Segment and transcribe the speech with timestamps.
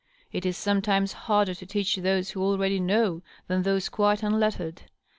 [0.31, 4.85] It is sometimes harder to teach those who already know than 3iose quite unlettered.